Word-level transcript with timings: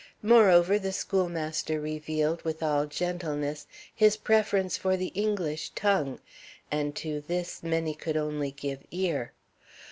Moreover, 0.23 0.79
the 0.79 0.93
schoolmaster 0.93 1.79
revealed, 1.79 2.41
with 2.41 2.63
all 2.63 2.87
gentleness, 2.87 3.67
his 3.93 4.17
preference 4.17 4.75
for 4.75 4.97
the 4.97 5.09
English 5.13 5.69
tongue, 5.75 6.19
and 6.71 6.95
to 6.95 7.21
this 7.27 7.61
many 7.61 7.93
could 7.93 8.17
only 8.17 8.49
give 8.49 8.83
ear. 8.89 9.31